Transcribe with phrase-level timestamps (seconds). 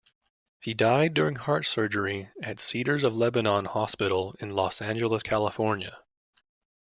[0.59, 5.95] He died during heart surgery at Cedars of Lebanon Hospital in Los Angeles, California.